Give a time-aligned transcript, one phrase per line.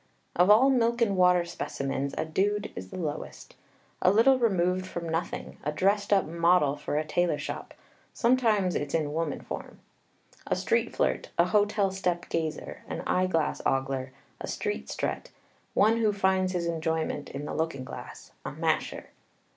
[0.35, 3.55] _Of all milk and water specimens, a dude is the lowest,
[4.01, 7.75] a little removed from nothing; a dressed up model for a tailor shop
[8.11, 9.79] (sometimes it's in woman form);
[10.47, 14.09] a street flirt, a hotel step gazer, an eye glass ogler,
[14.39, 15.29] a street strut;
[15.75, 19.11] one who finds his enjoyment in the looking glass a masher.